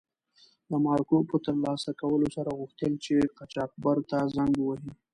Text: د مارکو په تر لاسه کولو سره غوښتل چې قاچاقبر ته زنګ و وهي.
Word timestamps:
د 0.69 0.73
مارکو 0.85 1.17
په 1.29 1.37
تر 1.45 1.55
لاسه 1.65 1.89
کولو 2.01 2.27
سره 2.35 2.49
غوښتل 2.59 2.93
چې 3.05 3.15
قاچاقبر 3.37 3.97
ته 4.09 4.17
زنګ 4.35 4.53
و 4.59 4.65
وهي. 4.69 4.91